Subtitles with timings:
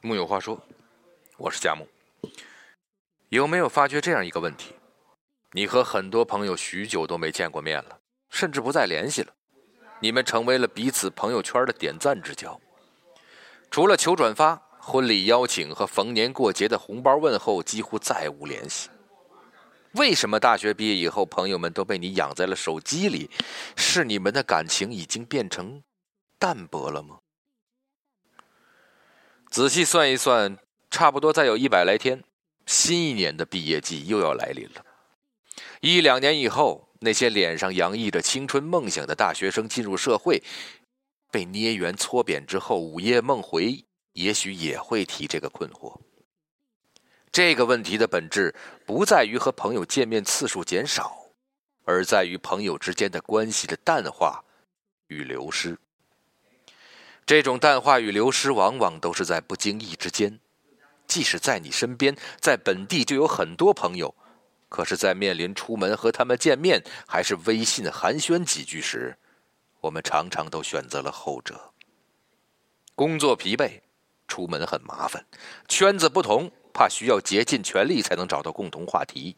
[0.00, 0.56] 木有话说，
[1.36, 1.86] 我是佳木。
[3.30, 4.72] 有没有发觉这样一个问题？
[5.52, 7.98] 你和很多朋友许久都没见过面了，
[8.30, 9.32] 甚至不再联系了。
[10.00, 12.60] 你们成为了彼此朋友圈的点赞之交，
[13.72, 18.88] 除了求转发、婚礼邀请和逢年过节的红包问候，几乎再无联系。
[19.94, 23.28] 为什么大学毕业以后，朋友们都被你养在了手机里？
[23.74, 25.82] 是你们的感情已经变成
[26.38, 27.18] 淡薄了吗？
[29.50, 30.58] 仔细算一算，
[30.90, 32.22] 差不多再有一百来天。
[32.66, 34.84] 新一年的毕业季又要来临了。
[35.80, 40.42] 一两年以后，那些脸上洋溢着青春梦想的大学生进入社会，
[41.30, 45.98] 被捏圆搓扁之后，午夜梦回，也许也会提这个困惑。
[47.32, 51.16] 这个问题的本质不在于和朋友见面次数减少，
[51.84, 54.44] 而在于朋友之间的关系的淡化
[55.06, 55.78] 与流失。
[57.28, 60.40] 这种淡化与流失，往往都是在不经意之间。
[61.06, 64.14] 即使在你身边，在本地就有很多朋友，
[64.70, 69.18] 可是，在面临出门和他们见面，还是微信寒暄几句时，
[69.82, 71.74] 我们常常都选择了后者。
[72.94, 73.82] 工作疲惫，
[74.26, 75.26] 出门很麻烦，
[75.68, 79.36] 圈子不同，怕需要竭尽全力才能找到共同话题。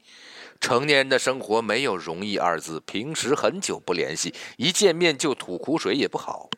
[0.61, 6.50] 成年人的生活没有容易二字，平时很久不联系，一见面就吐苦水也不好，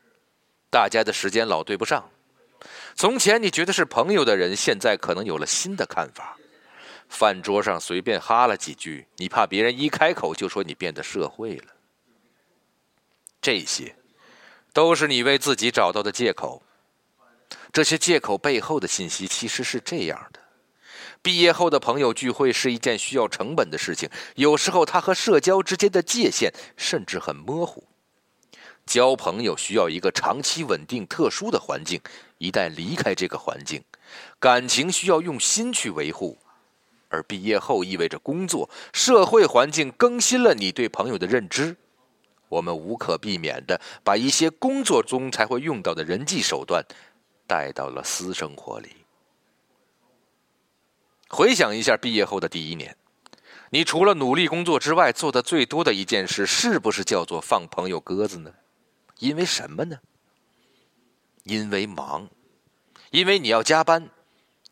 [0.73, 2.09] 大家的时间老对不上。
[2.95, 6.39] 从前你觉得是朋友的人，现在可能有了新的看法。
[7.11, 11.67] 饭桌上随便哈了几句，你怕别人一开口就说你变得社会了。
[13.43, 13.95] 这些，
[14.73, 16.63] 都是你为自己找到的借口。
[17.71, 20.41] 这些借口背后的信息其实是这样的：
[21.21, 27.87] 毕业后的朋友聚会是一件需要成本的事情，有时候它和社交之间的界限甚至很模糊。
[28.93, 31.99] 交朋友需要一个长期稳定、特殊的环境。
[32.37, 33.83] 一旦离开这个环境，
[34.39, 36.37] 感情需要用心去维护。
[37.09, 41.75] 而毕业后意味着工作、社会环境更新了你对朋友的认知。
[42.51, 46.85] 我们无可避免的把一些工作中才会用到的人际手段
[47.47, 48.91] 带到了私生活里。
[51.29, 52.95] 回想一下毕业后的第一年，
[53.71, 58.53] 你除了努力工作之外，做的最多的一件事，是不是叫做放朋友鸽子呢？
[59.23, 60.01] 因为什么呢？
[61.45, 62.29] 因为忙，
[63.13, 64.11] 因为你要加班，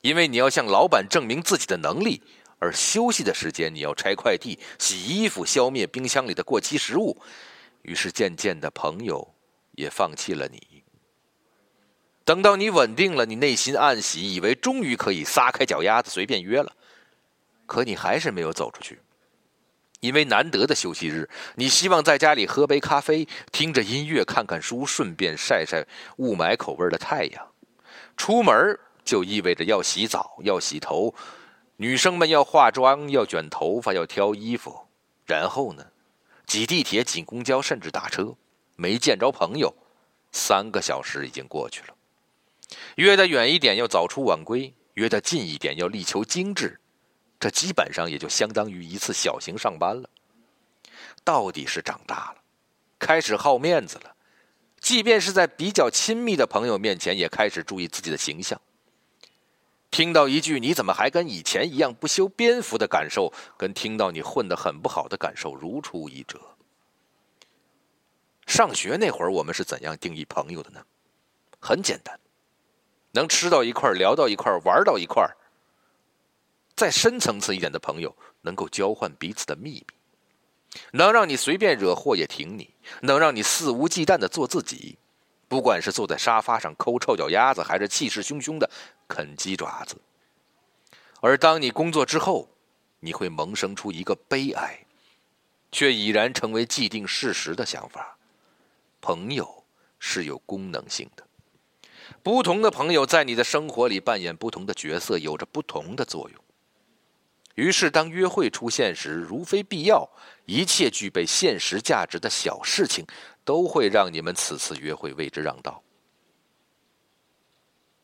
[0.00, 2.20] 因为你要向老板证明自己的能力，
[2.58, 7.16] 而休息的时间你要拆快递、洗衣服、消灭冰箱里的过期食物。
[7.82, 9.36] 于是渐渐的，朋友
[9.76, 10.82] 也放弃了你。
[12.24, 16.74] 等到你稳定了，你内心暗喜，以为终于可以撒开脚丫子随便约了，
[17.66, 18.98] 可你还是没有走出去。
[20.00, 27.46] 因为难得的休息日，你希望在家里喝杯咖啡，听着音乐，看看书，顺便晒晒雾霾口味的太阳。
[28.16, 31.14] 出门就意味着要洗澡、要洗头，
[31.76, 34.88] 女生们要化妆、要卷头发、要挑衣服。
[35.26, 35.86] 然后呢，
[36.46, 38.34] 挤地铁、挤公交，甚至打车，
[38.76, 39.74] 没见着朋友，
[40.32, 41.94] 三个小时已经过去了。
[42.96, 46.79] 约得远一点要早出晚归，约得近一点要力求精致。
[47.40, 50.08] 这基本上也就相当于一次小型上班了。
[51.24, 52.36] 到底是长大了，
[52.98, 54.14] 开始好面子了，
[54.78, 58.60] 即便是在比较亲密的朋友面前，也开始注意自己的形象。
[59.90, 66.38] 听到一句“你怎么还跟以前一样不修边幅”的感受，跟听到你混得很不好的感受如出一辙。
[68.46, 70.84] 上学那会儿，我们是怎样定义朋友的呢？
[71.58, 72.18] 很简单，
[73.12, 75.28] 能吃到一块聊到一块玩到一块
[76.80, 79.86] 再深层次一点的朋友，能够交换彼此的秘密，
[80.92, 82.70] 能让你随便惹祸也挺你，
[83.02, 84.96] 能让你肆无忌惮的做自己，
[85.46, 88.70] 不管是坐在沙发上抠臭脚丫子，还是气势汹汹的
[89.06, 89.94] 啃鸡爪子。
[91.20, 92.48] 而当你工作之后，
[93.00, 94.86] 你会萌生出一个悲哀，
[95.70, 98.16] 却已然成为既定事实的想法：
[99.02, 99.64] 朋友
[99.98, 101.26] 是有功能性的，
[102.22, 106.42] 不同的朋友在你的生活里扮演不同的角色，有着不同的作用。
[107.56, 110.08] 于是，当约会出现时，如非必要，
[110.46, 113.04] 一切具备现实价值的小事情，
[113.44, 115.82] 都会让你们此次约会为之让道。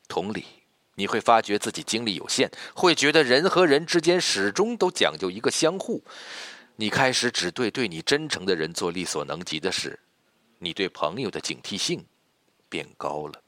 [0.09, 0.45] 同理，
[0.95, 6.03] 你会发觉自己精力有限，会觉得人和人之间始终都讲究一个相互。
[6.75, 9.99] 你开始只对对你真诚的人做力所能及的事，
[10.59, 12.05] 你对朋友的警惕性
[12.69, 13.41] 变高了。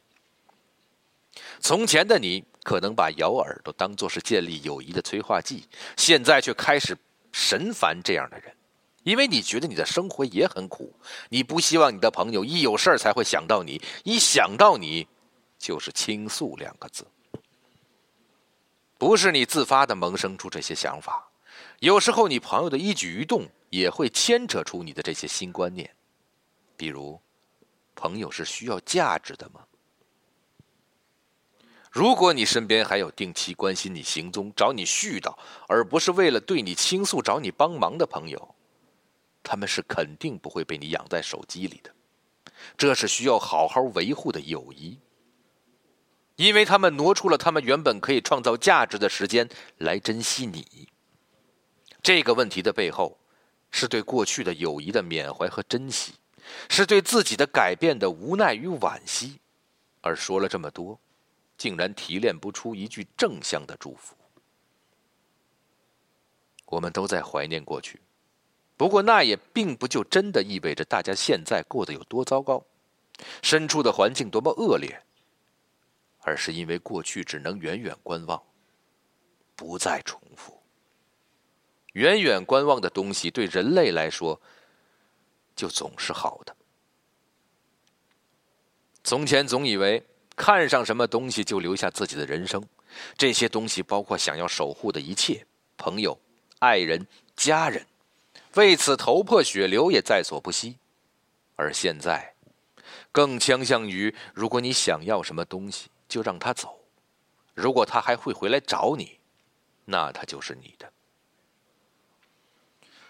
[1.61, 2.44] 从前的你。
[2.69, 5.67] 可能把咬耳朵当做是建立友谊的催化剂，
[5.97, 6.94] 现在却开始
[7.32, 8.55] 神烦这样的人，
[9.05, 10.94] 因为你觉得你的生活也很苦，
[11.31, 15.09] 你不希望你的朋友一有事儿才会想到你，一想到你，
[15.59, 17.06] 就是倾诉两个字。
[18.99, 21.26] 不是你自发的萌生出这些想法，
[21.79, 25.91] 有时候你朋友的一举一动也会牵扯出你的这些新观念。
[26.76, 27.19] 比如，
[27.94, 29.62] 朋友是需要价值的吗？
[31.90, 35.35] 如果你身边还有定期关心你行踪、找你絮叨，
[35.67, 38.55] 而不是为了对你倾诉、找你帮忙的朋友，
[39.43, 41.90] 他们是肯定不会被你养在手机里的。
[42.76, 44.99] 这是需要好好维护的友谊，
[46.37, 49.49] 因为他们挪出了他们原本可以创造价值的时间
[49.79, 50.88] 来珍惜你。
[52.02, 53.19] 这个问题的背后，
[53.70, 56.12] 是对过去的友谊的缅怀和珍惜，
[56.69, 59.41] 是对自己的改变的无奈与惋惜。
[60.00, 61.00] 而说了这么多。
[61.58, 64.14] 竟然提炼不出一句正向的祝福。
[66.66, 68.00] 我们都在怀念过去，
[68.76, 72.64] 不过那也并不就真的意味着大家现在过得有多糟糕，
[73.43, 75.02] 身处的环境多么恶劣，
[76.20, 78.40] 而是因为过去只能远远观望，
[79.56, 80.62] 不再重复。
[81.94, 84.40] 远远观望的东西对人类来说，
[85.56, 86.55] 就总是好的。
[89.02, 90.06] 从前总以为。
[90.38, 92.64] 看上什么东西就留下自己的人生，
[93.19, 95.44] 这些东西包括想要守护的一切，
[95.76, 96.19] 朋友、
[96.61, 97.05] 爱人、
[97.35, 97.85] 家人，
[98.55, 100.79] 为此头破血流也在所不惜。
[101.56, 102.35] 而现在，
[103.11, 106.69] 更倾向于，如果你想要什么东西，就让他走；
[107.52, 109.19] 如果他还会回来找你，
[109.84, 110.91] 那他就是你的。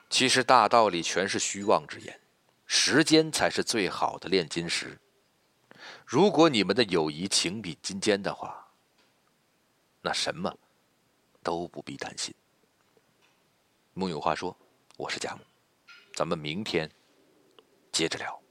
[0.08, 2.19] 其实大道理全是虚妄之言，
[2.66, 4.98] 时间才是最好的炼金石。
[6.10, 8.66] 如果你们的友谊情比金坚的话，
[10.00, 10.50] 那什么
[11.43, 12.34] 都不必担心。
[13.93, 14.56] 木有话说，
[14.96, 15.43] 我是贾木，
[16.14, 16.90] 咱们明天
[17.93, 18.43] 接着聊。